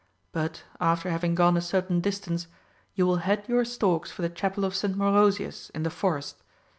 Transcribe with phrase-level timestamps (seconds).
[0.31, 2.47] But, after having gone a certain distance,
[2.95, 4.97] you will head your storks for the chapel of St.
[4.97, 6.41] Morosius in the forest.